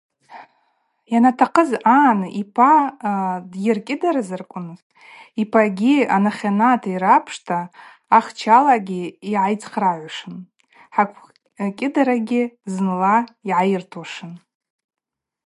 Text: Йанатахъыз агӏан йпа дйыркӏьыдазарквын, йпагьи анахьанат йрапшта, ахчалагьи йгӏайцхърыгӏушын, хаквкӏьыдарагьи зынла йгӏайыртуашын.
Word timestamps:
Йанатахъыз 1.11 1.71
агӏан 1.95 2.19
йпа 2.41 2.71
дйыркӏьыдазарквын, 3.51 4.67
йпагьи 5.41 5.95
анахьанат 6.15 6.81
йрапшта, 6.93 7.57
ахчалагьи 8.17 9.03
йгӏайцхърыгӏушын, 9.31 10.35
хаквкӏьыдарагьи 10.95 12.41
зынла 12.71 13.15
йгӏайыртуашын. 13.49 14.31